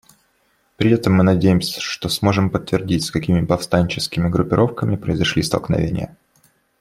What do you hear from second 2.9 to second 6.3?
с какими повстанческими группировками произошли столкновения.